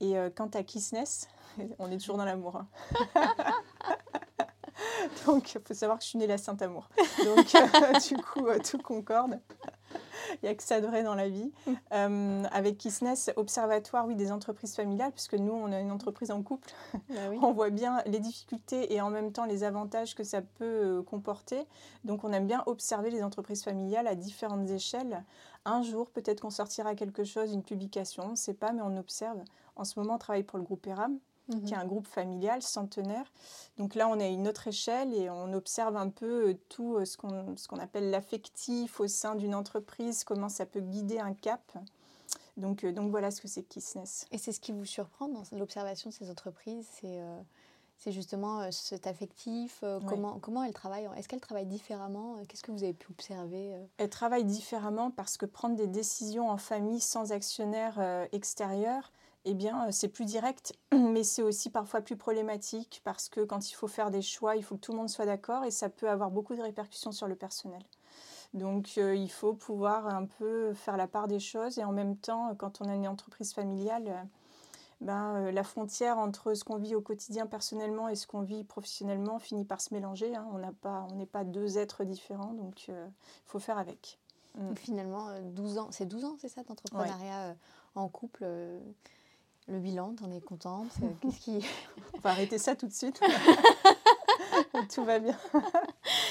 Et 0.00 0.16
euh, 0.16 0.30
quant 0.34 0.48
à 0.54 0.62
Kissness, 0.62 1.28
on 1.78 1.90
est 1.90 1.98
toujours 1.98 2.16
dans 2.16 2.24
l'amour. 2.24 2.56
Hein. 2.56 2.68
Donc 5.26 5.54
il 5.54 5.60
faut 5.60 5.74
savoir 5.74 5.98
que 5.98 6.04
je 6.04 6.10
suis 6.10 6.18
née 6.18 6.26
la 6.26 6.38
Sainte-Amour. 6.38 6.88
Donc 7.24 7.46
du 8.08 8.16
coup, 8.16 8.46
tout 8.64 8.78
concorde. 8.78 9.40
Il 10.44 10.48
n'y 10.48 10.52
a 10.52 10.56
que 10.56 10.62
ça 10.62 10.82
de 10.82 10.86
vrai 10.86 11.02
dans 11.02 11.14
la 11.14 11.30
vie. 11.30 11.50
Euh, 11.94 12.42
avec 12.52 12.76
Kissness, 12.76 13.30
observatoire, 13.36 14.06
oui, 14.06 14.14
des 14.14 14.30
entreprises 14.30 14.74
familiales, 14.74 15.10
puisque 15.10 15.34
nous, 15.34 15.52
on 15.52 15.72
a 15.72 15.80
une 15.80 15.90
entreprise 15.90 16.30
en 16.30 16.42
couple. 16.42 16.70
Bah 17.08 17.16
on 17.40 17.52
voit 17.52 17.70
bien 17.70 18.02
les 18.04 18.18
difficultés 18.18 18.92
et 18.92 19.00
en 19.00 19.08
même 19.08 19.32
temps 19.32 19.46
les 19.46 19.64
avantages 19.64 20.14
que 20.14 20.22
ça 20.22 20.42
peut 20.42 20.64
euh, 20.64 21.02
comporter. 21.02 21.66
Donc, 22.04 22.24
on 22.24 22.32
aime 22.34 22.46
bien 22.46 22.62
observer 22.66 23.10
les 23.10 23.22
entreprises 23.22 23.64
familiales 23.64 24.06
à 24.06 24.14
différentes 24.14 24.68
échelles. 24.68 25.24
Un 25.64 25.82
jour, 25.82 26.10
peut-être 26.10 26.42
qu'on 26.42 26.50
sortira 26.50 26.94
quelque 26.94 27.24
chose, 27.24 27.54
une 27.54 27.62
publication, 27.62 28.24
on 28.26 28.30
ne 28.32 28.36
sait 28.36 28.52
pas, 28.52 28.72
mais 28.72 28.82
on 28.82 28.98
observe. 28.98 29.38
En 29.76 29.84
ce 29.84 29.98
moment, 29.98 30.16
on 30.16 30.18
travaille 30.18 30.42
pour 30.42 30.58
le 30.58 30.64
groupe 30.64 30.86
ERAM, 30.86 31.18
qui 31.50 31.72
est 31.72 31.76
mhm. 31.76 31.82
un 31.82 31.86
groupe 31.86 32.06
familial 32.06 32.62
centenaire. 32.62 33.30
Donc 33.76 33.94
là, 33.94 34.08
on 34.08 34.18
est 34.18 34.24
à 34.24 34.28
une 34.28 34.48
autre 34.48 34.68
échelle 34.68 35.12
et 35.14 35.28
on 35.30 35.52
observe 35.52 35.96
un 35.96 36.08
peu 36.08 36.48
euh, 36.48 36.54
tout 36.68 36.96
euh, 36.96 37.04
ce 37.04 37.16
qu'on 37.16 37.56
ce 37.56 37.68
qu'on 37.68 37.78
appelle 37.78 38.10
l'affectif 38.10 39.00
au 39.00 39.08
sein 39.08 39.34
d'une 39.34 39.54
entreprise, 39.54 40.24
comment 40.24 40.48
ça 40.48 40.66
peut 40.66 40.80
guider 40.80 41.18
un 41.18 41.34
cap. 41.34 41.60
Donc, 42.56 42.84
euh, 42.84 42.92
donc 42.92 43.10
voilà 43.10 43.30
ce 43.30 43.40
que 43.40 43.48
c'est 43.48 43.62
Kissness. 43.62 44.26
Et 44.30 44.38
c'est 44.38 44.52
ce 44.52 44.60
qui 44.60 44.72
vous 44.72 44.84
surprend 44.84 45.28
dans 45.28 45.42
l'observation 45.52 46.10
de 46.10 46.14
ces 46.14 46.30
entreprises, 46.30 46.86
c'est 47.00 47.20
c'est 47.96 48.10
justement 48.10 48.70
cet 48.72 49.06
affectif, 49.06 49.84
comment, 50.08 50.40
comment 50.40 50.64
elles 50.64 50.74
travaillent, 50.74 51.08
est-ce 51.16 51.28
qu'elles 51.28 51.40
travaillent 51.40 51.64
différemment 51.64 52.42
Qu'est-ce 52.48 52.64
que 52.64 52.72
vous 52.72 52.82
avez 52.82 52.92
pu 52.92 53.06
observer 53.12 53.72
Elles 53.98 54.10
travaillent 54.10 54.44
différemment 54.44 55.12
parce 55.12 55.36
que 55.36 55.46
prendre 55.46 55.76
des 55.76 55.86
décisions 55.86 56.50
en 56.50 56.58
famille 56.58 57.00
sans 57.00 57.30
actionnaire 57.30 58.26
extérieur, 58.32 59.12
eh 59.44 59.54
bien, 59.54 59.86
euh, 59.86 59.88
c'est 59.90 60.08
plus 60.08 60.24
direct, 60.24 60.74
mais 60.92 61.22
c'est 61.22 61.42
aussi 61.42 61.70
parfois 61.70 62.00
plus 62.00 62.16
problématique 62.16 63.02
parce 63.04 63.28
que 63.28 63.40
quand 63.40 63.70
il 63.70 63.74
faut 63.74 63.88
faire 63.88 64.10
des 64.10 64.22
choix, 64.22 64.56
il 64.56 64.62
faut 64.62 64.76
que 64.76 64.80
tout 64.80 64.92
le 64.92 64.98
monde 64.98 65.10
soit 65.10 65.26
d'accord 65.26 65.64
et 65.64 65.70
ça 65.70 65.88
peut 65.88 66.08
avoir 66.08 66.30
beaucoup 66.30 66.54
de 66.54 66.62
répercussions 66.62 67.12
sur 67.12 67.28
le 67.28 67.34
personnel. 67.34 67.82
Donc, 68.54 68.92
euh, 68.98 69.14
il 69.14 69.30
faut 69.30 69.52
pouvoir 69.52 70.06
un 70.06 70.26
peu 70.26 70.72
faire 70.74 70.96
la 70.96 71.08
part 71.08 71.28
des 71.28 71.40
choses 71.40 71.78
et 71.78 71.84
en 71.84 71.92
même 71.92 72.16
temps, 72.16 72.54
quand 72.56 72.80
on 72.80 72.88
a 72.88 72.94
une 72.94 73.08
entreprise 73.08 73.52
familiale, 73.52 74.04
euh, 74.08 74.22
ben, 75.00 75.50
la 75.50 75.64
frontière 75.64 76.18
entre 76.18 76.54
ce 76.54 76.64
qu'on 76.64 76.76
vit 76.76 76.94
au 76.94 77.00
quotidien 77.00 77.46
personnellement 77.46 78.08
et 78.08 78.14
ce 78.14 78.26
qu'on 78.26 78.42
vit 78.42 78.64
professionnellement 78.64 79.38
finit 79.38 79.64
par 79.64 79.80
se 79.80 79.92
mélanger. 79.92 80.34
Hein. 80.34 80.46
On 80.52 81.16
n'est 81.16 81.26
pas 81.26 81.44
deux 81.44 81.76
êtres 81.76 82.04
différents, 82.04 82.54
donc 82.54 82.88
il 82.88 82.94
faut 83.44 83.58
faire 83.58 83.76
avec. 83.76 84.18
Mm. 84.54 84.74
Finalement, 84.76 85.28
12 85.42 85.78
ans, 85.78 85.88
c'est 85.90 86.06
12 86.06 86.24
ans, 86.24 86.36
c'est 86.38 86.48
ça, 86.48 86.62
d'entrepreneuriat 86.62 87.56
en 87.96 88.08
couple 88.08 88.46
le 89.68 89.78
bilan, 89.78 90.14
t'en 90.14 90.30
es 90.30 90.40
contente? 90.40 90.92
Qu'est-ce 91.20 91.40
qui... 91.40 91.64
On 92.14 92.18
va 92.20 92.30
arrêter 92.30 92.58
ça 92.58 92.76
tout 92.76 92.86
de 92.86 92.92
suite. 92.92 93.20
tout 94.94 95.04
va 95.04 95.18
bien. 95.18 95.36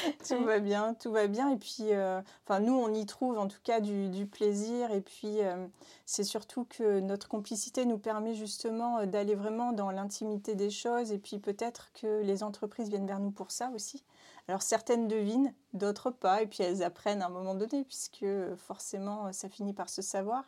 tout 0.28 0.44
va 0.44 0.60
bien, 0.60 0.94
tout 0.94 1.12
va 1.12 1.28
bien. 1.28 1.50
Et 1.50 1.58
puis, 1.58 1.92
euh, 1.92 2.22
enfin, 2.46 2.60
nous, 2.60 2.74
on 2.74 2.94
y 2.94 3.06
trouve 3.06 3.38
en 3.38 3.48
tout 3.48 3.60
cas 3.64 3.80
du, 3.80 4.26
plaisir. 4.26 4.92
Et 4.92 5.02
puis, 5.02 5.42
euh, 5.42 5.68
c'est 6.06 6.24
surtout 6.24 6.66
que 6.66 7.00
notre 7.00 7.28
complicité 7.28 7.86
nous 7.86 7.98
permet 7.98 8.34
justement 8.34 9.00
euh, 9.00 9.06
d'aller 9.06 9.36
vraiment 9.36 9.74
dans 9.74 9.92
l'intimité 9.92 10.56
des 10.56 10.70
choses. 10.70 11.12
Et 11.12 11.20
puis, 11.20 11.40
peut-être 11.40 11.92
que 11.94 12.22
les 12.22 12.44
entreprises 12.44 12.90
viennent 12.90 13.08
vers 13.08 13.20
nous 13.20 13.32
pour 13.32 13.52
ça 13.52 13.72
aussi. 13.76 14.04
Alors, 14.48 14.62
certaines 14.62 15.08
devinent, 15.08 15.54
d'autres 15.74 16.12
pas. 16.12 16.42
Et 16.42 16.48
puis, 16.48 16.64
elles 16.64 16.84
apprennent 16.84 17.22
à 17.22 17.28
un 17.28 17.30
moment 17.30 17.56
donné, 17.56 17.84
puisque 17.84 18.26
forcément, 18.58 19.32
ça 19.32 19.48
finit 19.48 19.74
par 19.74 19.90
se 19.90 20.02
savoir. 20.02 20.44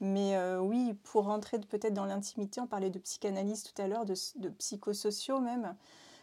Mais 0.00 0.38
oui, 0.58 0.94
pour 1.04 1.24
rentrer 1.24 1.58
peut-être 1.58 1.92
dans 1.92 2.06
l'intimité, 2.06 2.62
on 2.62 2.66
parlait 2.66 2.88
de 2.88 2.98
psychanalyse 2.98 3.62
tout 3.62 3.80
à 3.80 3.88
l'heure, 3.88 4.06
de, 4.06 4.14
de 4.36 4.48
psychosociaux 4.48 5.40
même 5.40 5.74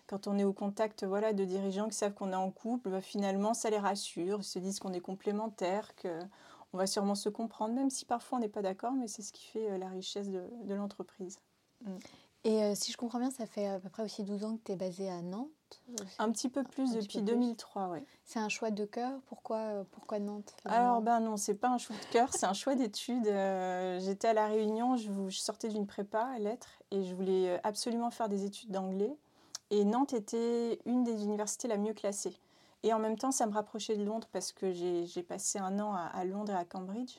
quand 0.08 0.28
on 0.28 0.38
est 0.38 0.44
au 0.44 0.54
contact 0.54 1.04
voilà, 1.04 1.34
de 1.34 1.46
dirigeants 1.46 1.88
qui 1.88 1.96
savent 1.96 2.14
qu'on 2.14 2.32
est 2.32 2.36
en 2.36 2.52
couple, 2.52 2.90
bah, 2.90 3.02
finalement, 3.02 3.54
ça 3.54 3.70
les 3.70 3.78
rassure. 3.78 4.40
Ils 4.40 4.44
se 4.44 4.60
disent 4.60 4.80
qu'on 4.80 4.94
est 4.94 5.00
complémentaires, 5.00 5.96
qu'on 5.96 6.78
va 6.78 6.88
sûrement 6.88 7.16
se 7.16 7.30
comprendre, 7.30 7.74
même 7.74 7.90
si 7.90 8.06
parfois 8.06 8.38
on 8.38 8.42
n'est 8.42 8.50
pas 8.50 8.62
d'accord, 8.62 8.94
mais 8.94 9.08
c'est 9.08 9.22
ce 9.22 9.32
qui 9.32 9.46
fait 9.46 9.72
euh, 9.72 9.78
la 9.78 9.90
richesse 9.90 10.30
de, 10.30 10.74
l'entreprise. 10.74 11.40
Mm. 11.82 11.98
Et 12.46 12.62
euh, 12.62 12.76
si 12.76 12.92
je 12.92 12.98
comprends 12.98 13.20
bien, 13.20 13.32
ça 13.32 13.46
fait 13.46 13.68
à 13.68 13.80
peu 13.80 13.88
près 13.88 14.04
aussi 14.04 14.26
12 14.26 14.44
ans 14.44 14.58
que 14.58 14.64
tu 14.66 14.74
es 14.74 14.76
basée 14.76 15.10
à 15.10 15.22
Nantes 15.22 15.48
Un 16.20 16.30
petit 16.30 16.50
peu 16.50 16.66
plus 16.66 16.92
depuis 16.92 17.22
2003, 17.22 17.88
oui. 17.88 18.00
C'est 18.26 18.40
un 18.40 18.50
choix 18.50 18.70
de 18.70 18.84
cœur? 18.84 19.18
Pourquoi, 19.28 19.60
euh, 19.60 19.84
pourquoi 19.92 20.20
Nantes 20.20 20.54
Alors, 20.66 21.02
ben 21.02 21.22
non, 21.22 21.38
c'est 21.38 21.54
pas 21.54 21.70
un 21.70 21.78
choix 21.78 21.96
de 21.96 22.12
cœur, 22.12 22.34
c'est 22.34 22.46
un 22.46 22.54
choix 22.54 22.76
d'études. 22.76 23.28
J'étais 24.04 24.28
à 24.28 24.34
La 24.34 24.48
Réunion, 24.48 24.98
je, 24.98 25.10
je 25.30 25.40
sortais 25.40 25.70
d'une 25.70 25.88
prépa 25.88 26.26
à 26.36 26.38
lettres 26.38 26.82
et 26.92 27.06
je 27.06 27.16
voulais 27.16 27.62
absolument 27.64 28.12
faire 28.12 28.28
des 28.28 28.44
études 28.44 28.72
d'anglais. 28.72 29.16
Et 29.74 29.86
Nantes 29.86 30.14
était 30.14 30.80
une 30.86 31.04
des 31.04 31.24
universités 31.24 31.68
la 31.68 31.78
mieux 31.78 31.96
classée. 31.96 32.38
Et 32.84 32.94
en 32.94 33.00
même 33.00 33.18
temps, 33.18 33.32
ça 33.32 33.48
me 33.48 33.54
rapprochait 33.54 33.98
de 33.98 34.04
Londres 34.04 34.28
parce 34.32 34.52
que 34.52 34.72
j'ai 34.72 35.24
passé 35.24 35.58
un 35.58 35.80
an 35.80 35.96
à, 35.96 36.24
Londres 36.26 36.52
et 36.52 36.56
à 36.56 36.64
Cambridge. 36.64 37.18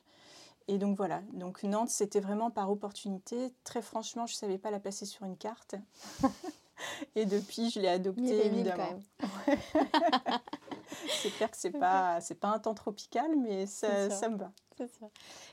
Et 0.69 0.79
donc 0.79 0.97
voilà, 0.97 1.21
donc 1.33 1.65
Nantes, 1.65 1.89
c'était 1.89 2.21
vraiment 2.21 2.53
par 2.53 2.71
opportunité. 2.71 3.53
Très 3.65 3.83
franchement, 3.83 4.27
je 4.27 4.35
ne 4.35 4.37
savais 4.37 4.59
pas 4.59 4.71
la 4.71 4.79
placer 4.79 5.05
sur 5.05 5.25
une 5.25 5.37
carte. 5.37 5.75
et 7.17 7.27
depuis, 7.27 7.71
je 7.71 7.81
l'ai 7.81 7.89
adoptée, 7.89 8.47
évidemment. 8.47 9.01
c'est 11.23 11.31
clair 11.31 11.51
que 11.51 11.57
ce 11.57 11.67
n'est 11.67 11.79
pas, 11.79 12.21
pas 12.41 12.49
un 12.49 12.61
temps 12.61 12.75
tropical, 12.75 13.35
mais 13.37 13.67
ça, 13.67 14.11
ça 14.11 14.29
me 14.29 14.37
va. 14.37 14.53
Ça. 14.79 14.85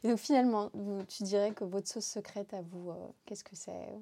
Et 0.03 0.07
donc 0.07 0.19
finalement, 0.19 0.69
tu 1.07 1.23
dirais 1.23 1.51
que 1.51 1.63
votre 1.63 1.87
sauce 1.87 2.05
secrète 2.05 2.53
à 2.53 2.61
vous, 2.61 2.91
euh, 2.91 3.07
qu'est-ce 3.25 3.43
que 3.43 3.55
c'est? 3.55 3.99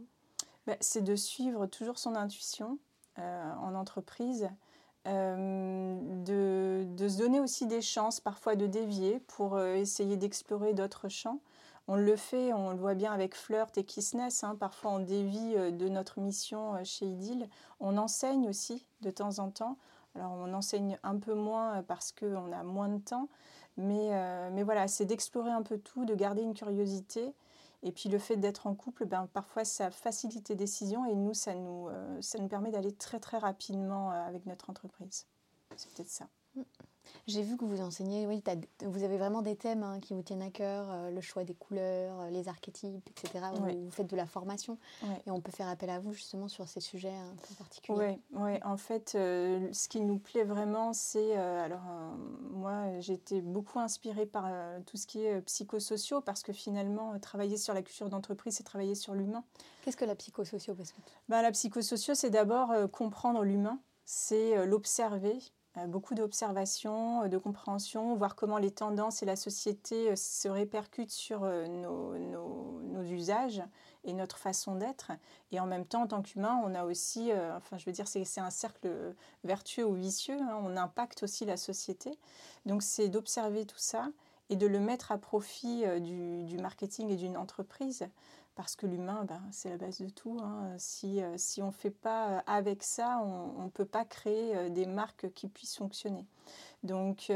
Bah, 0.67 0.75
C'est 0.81 1.01
de 1.01 1.15
suivre 1.15 1.65
toujours 1.65 1.97
son 1.97 2.15
intuition 2.15 2.77
en 3.17 3.75
entreprise, 3.75 4.49
euh, 5.07 5.97
de, 6.25 7.07
se 7.07 7.17
donner 7.17 7.39
aussi 7.39 7.65
des 7.65 7.81
chances 7.81 8.19
parfois 8.19 8.55
de 8.55 8.67
dévier 8.67 9.19
pour 9.27 9.55
euh, 9.55 9.75
essayer 9.75 10.17
d'explorer 10.17 10.73
d'autres 10.73 11.07
champs. 11.07 11.39
On 11.87 11.95
le 11.95 12.15
fait, 12.15 12.53
on 12.53 12.71
le 12.71 12.77
voit 12.77 12.93
bien 12.93 13.11
avec 13.11 13.33
Flirt 13.33 13.75
et 13.77 13.83
Kissness. 13.83 14.43
Hein. 14.43 14.55
parfois, 14.59 14.91
on 14.91 14.99
dévie 14.99 15.55
de 15.55 15.89
notre 15.89 16.19
mission 16.19 16.83
chez 16.83 17.07
Idyll. 17.07 17.49
On 17.79 17.97
enseigne 17.97 18.47
aussi 18.47 18.85
de 19.01 19.09
temps 19.09 19.39
en 19.39 19.49
temps. 19.49 19.77
Alors, 20.13 20.33
on 20.33 20.53
enseigne 20.53 20.99
un 21.01 21.17
peu 21.17 21.33
moins 21.33 21.81
parce 21.83 22.11
qu'on 22.11 22.51
a 22.51 22.61
moins 22.61 22.89
de 22.89 22.99
temps. 22.99 23.27
Mais, 23.77 24.11
mais 24.51 24.61
voilà, 24.61 24.87
c'est 24.87 25.05
d'explorer 25.05 25.49
un 25.49 25.63
peu 25.63 25.79
tout, 25.79 26.05
de 26.05 26.13
garder 26.13 26.43
une 26.43 26.53
curiosité 26.53 27.33
et 27.81 27.91
puis 27.91 28.09
le 28.09 28.19
fait 28.19 28.36
d'être 28.36 28.67
en 28.67 28.75
couple, 28.75 29.05
ben, 29.05 29.27
parfois 29.33 29.63
ça 29.63 29.89
facilite 29.89 30.50
les 30.50 30.55
décisions 30.55 31.05
et 31.05 31.15
nous, 31.15 31.33
ça 31.33 31.53
nous, 31.53 31.88
euh, 31.88 32.21
ça 32.21 32.38
nous 32.39 32.48
permet 32.48 32.71
d'aller 32.71 32.91
très 32.91 33.19
très 33.19 33.38
rapidement 33.38 34.12
euh, 34.12 34.15
avec 34.27 34.45
notre 34.45 34.69
entreprise. 34.69 35.25
C'est 35.75 35.89
peut-être 35.93 36.09
ça. 36.09 36.27
Mm. 36.55 36.62
J'ai 37.29 37.43
vu 37.43 37.57
que 37.57 37.65
vous 37.65 37.81
enseignez, 37.81 38.25
oui, 38.25 38.41
vous 38.85 39.03
avez 39.03 39.17
vraiment 39.17 39.43
des 39.43 39.55
thèmes 39.55 39.83
hein, 39.83 39.99
qui 39.99 40.13
vous 40.13 40.23
tiennent 40.23 40.41
à 40.41 40.49
cœur, 40.49 40.87
euh, 40.89 41.11
le 41.11 41.21
choix 41.21 41.43
des 41.43 41.53
couleurs, 41.53 42.19
euh, 42.21 42.29
les 42.31 42.47
archétypes, 42.47 43.07
etc. 43.09 43.45
Vous, 43.53 43.91
faites 43.91 44.09
de 44.09 44.15
la 44.15 44.25
formation 44.25 44.77
et 45.25 45.31
on 45.31 45.39
peut 45.39 45.51
faire 45.51 45.67
appel 45.67 45.91
à 45.91 45.99
vous 45.99 46.11
justement 46.11 46.47
sur 46.47 46.67
ces 46.67 46.79
sujets 46.79 47.13
un 47.13 47.35
peu 47.47 47.53
particuliers. 47.55 48.19
Oui, 48.33 48.41
ouais. 48.41 48.59
en 48.63 48.77
fait, 48.77 49.13
euh, 49.13 49.69
ce 49.71 49.87
qui 49.87 50.01
nous 50.01 50.17
plaît 50.17 50.43
vraiment, 50.43 50.91
c'est. 50.93 51.35
alors, 51.35 51.83
moi, 52.51 52.99
j'ai 52.99 53.13
été 53.13 53.41
beaucoup 53.41 53.79
inspirée 53.79 54.25
par 54.25 54.51
tout 54.85 54.97
ce 54.97 55.05
qui 55.05 55.23
est 55.23 55.41
psychosociaux 55.41 56.21
parce 56.21 56.41
que 56.41 56.53
finalement, 56.53 57.19
travailler 57.19 57.57
sur 57.57 57.73
la 57.73 57.81
culture 57.81 58.09
d'entreprise, 58.09 58.55
c'est 58.55 58.63
travailler 58.63 58.95
sur 58.95 59.13
l'humain. 59.13 59.43
Qu'est-ce 59.83 59.97
que 59.97 60.05
la 60.05 60.15
psychosociaux 60.15 60.73
parce 60.73 60.91
que... 60.91 60.97
ben, 61.27 61.41
La 61.41 61.51
psychosociaux, 61.51 62.15
c'est 62.15 62.29
d'abord 62.29 62.73
comprendre 62.91 63.43
l'humain, 63.43 63.79
c'est 64.05 64.65
l'observer 64.65 65.39
beaucoup 65.88 66.15
d'observations, 66.15 67.23
euh, 67.23 67.27
de 67.27 67.38
compréhension, 67.38 68.15
voir 68.15 68.35
comment 68.35 68.57
les 68.57 68.71
tendances 68.71 69.23
et 69.23 69.25
la 69.25 69.35
société 69.35 70.11
euh, 70.11 70.15
se 70.15 70.47
répercutent 70.47 71.11
sur 71.11 71.41
nos, 71.41 72.17
nos, 72.17 73.03
usages 73.03 73.63
et 74.03 74.13
notre 74.13 74.38
façon 74.38 74.75
d'être. 74.75 75.11
Et 75.51 75.59
en 75.59 75.65
même 75.65 75.85
temps, 75.85 76.03
en 76.03 76.07
tant 76.07 76.21
qu'humain, 76.21 76.61
on 76.65 76.75
a 76.75 76.83
aussi, 76.83 77.31
enfin 77.55 77.77
je 77.77 77.85
veux 77.85 77.91
dire, 77.91 78.07
c'est 78.07 78.39
un 78.39 78.49
cercle 78.49 78.89
vertueux 79.43 79.85
ou 79.85 79.93
vicieux, 79.93 80.38
hein, 80.39 80.59
on 80.61 80.75
impacte 80.75 81.23
aussi 81.23 81.45
la 81.45 81.57
société. 81.57 82.11
Donc 82.65 82.83
c'est 82.83 83.07
d'observer 83.07 83.65
tout 83.65 83.77
ça 83.77 84.09
et 84.49 84.57
de 84.57 84.67
le 84.67 84.79
mettre 84.79 85.11
à 85.11 85.17
profit 85.17 85.85
du, 86.01 86.43
du 86.43 86.57
marketing 86.57 87.09
et 87.09 87.15
d'une 87.15 87.38
entreprise 87.38 88.07
parce 88.59 88.75
que 88.75 88.85
l'humain, 88.85 89.23
ben, 89.23 89.41
c'est 89.53 89.69
la 89.69 89.77
base 89.77 90.01
de 90.01 90.09
tout. 90.09 90.37
Hein. 90.41 90.75
Si, 90.77 91.23
euh, 91.23 91.35
si 91.37 91.61
on 91.61 91.67
ne 91.67 91.71
fait 91.71 91.91
pas 91.91 92.27
euh, 92.27 92.39
avec 92.45 92.83
ça, 92.83 93.21
on 93.23 93.63
ne 93.63 93.69
peut 93.69 93.85
pas 93.85 94.03
créer 94.03 94.53
euh, 94.53 94.67
des 94.67 94.85
marques 94.85 95.31
qui 95.33 95.47
puissent 95.47 95.77
fonctionner. 95.77 96.25
Donc, 96.83 97.31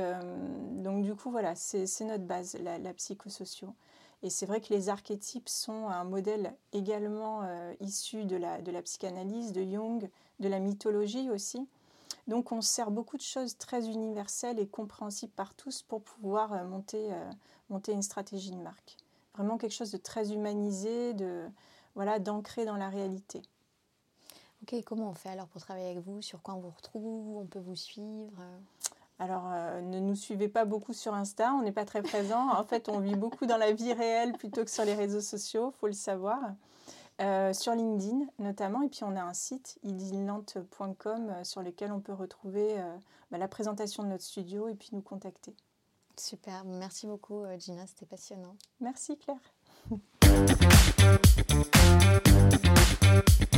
donc 0.83 1.03
du 1.03 1.15
coup, 1.15 1.31
voilà, 1.31 1.55
c'est 1.55 1.87
notre 2.01 2.25
base, 2.25 2.57
la, 2.59 2.77
la 2.77 2.93
psychosociaux. 2.93 3.73
Et 4.21 4.29
c'est 4.29 4.45
vrai 4.45 4.59
que 4.59 4.73
les 4.73 4.89
archétypes 4.89 5.47
sont 5.47 5.87
un 5.87 6.03
modèle 6.03 6.55
également 6.73 7.43
issu 7.79 8.25
de 8.25 8.35
la, 8.35 8.61
de 8.61 8.71
la 8.71 8.81
psychanalyse, 8.81 9.51
de 9.51 9.63
Jung, 9.63 10.09
de 10.39 10.47
la 10.49 10.59
mythologie 10.59 11.29
aussi. 11.29 11.67
Donc 12.27 12.51
on 12.51 12.61
sert 12.61 12.89
beaucoup 12.89 13.17
de 13.17 13.21
choses 13.21 13.57
très 13.57 13.87
universelles 13.87 14.59
et 14.59 14.67
compréhensibles 14.67 15.33
par 15.33 15.53
tous 15.53 15.83
pour 15.83 16.01
pouvoir 16.01 16.63
monter, 16.65 17.09
monter 17.69 17.91
une 17.91 18.01
stratégie 18.01 18.51
de 18.51 18.61
marque 18.61 18.97
vraiment 19.35 19.57
quelque 19.57 19.73
chose 19.73 19.91
de 19.91 19.97
très 19.97 20.33
humanisé, 20.33 21.13
de 21.13 21.43
voilà, 21.95 22.19
d'ancré 22.19 22.65
dans 22.65 22.77
la 22.77 22.89
réalité. 22.89 23.41
Ok, 24.63 24.81
comment 24.85 25.09
on 25.09 25.13
fait 25.13 25.29
alors 25.29 25.47
pour 25.47 25.61
travailler 25.61 25.89
avec 25.89 26.03
vous? 26.03 26.21
Sur 26.21 26.41
quoi 26.41 26.53
on 26.53 26.59
vous 26.59 26.73
retrouve? 26.75 27.37
On 27.37 27.45
peut 27.45 27.59
vous 27.59 27.75
suivre? 27.75 28.41
Alors, 29.19 29.49
euh, 29.53 29.81
ne 29.81 29.99
nous 29.99 30.15
suivez 30.15 30.49
pas 30.49 30.65
beaucoup 30.65 30.93
sur 30.93 31.13
Insta, 31.13 31.53
on 31.53 31.61
n'est 31.61 31.71
pas 31.71 31.85
très 31.85 32.01
présent. 32.01 32.49
En 32.49 32.63
fait, 32.63 32.89
on 32.89 32.99
vit 32.99 33.15
beaucoup 33.15 33.45
dans 33.45 33.57
la 33.57 33.71
vie 33.71 33.93
réelle 33.93 34.33
plutôt 34.33 34.63
que 34.63 34.71
sur 34.71 34.85
les 34.85 34.95
réseaux 34.95 35.21
sociaux, 35.21 35.71
faut 35.79 35.87
le 35.87 35.93
savoir. 35.93 36.39
Euh, 37.21 37.53
sur 37.53 37.73
LinkedIn 37.73 38.25
notamment, 38.39 38.81
et 38.81 38.89
puis 38.89 39.03
on 39.03 39.15
a 39.15 39.21
un 39.21 39.35
site 39.35 39.77
idilnante.com 39.83 41.29
euh, 41.29 41.43
sur 41.43 41.61
lequel 41.61 41.91
on 41.91 41.99
peut 41.99 42.13
retrouver 42.13 42.75
bah, 43.29 43.37
la 43.37 43.47
présentation 43.47 44.03
de 44.03 44.09
notre 44.09 44.23
studio 44.23 44.67
et 44.67 44.73
puis 44.73 44.89
nous 44.93 45.01
contacter. 45.01 45.55
Super, 46.17 46.63
merci 46.65 47.07
beaucoup 47.07 47.43
euh, 47.43 47.57
Gina, 47.59 47.85
c'était 47.87 48.05
passionnant. 48.05 48.55
Merci 48.79 49.17
Claire. 49.17 49.37